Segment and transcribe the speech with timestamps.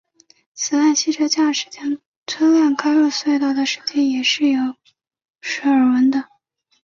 [0.55, 4.59] 此外汽车驾驶将车辆开入隧道的事件也时有
[5.61, 6.09] 耳闻。